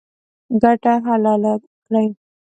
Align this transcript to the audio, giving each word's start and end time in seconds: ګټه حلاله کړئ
ګټه 0.61 0.93
حلاله 1.05 1.53
کړئ 1.85 2.07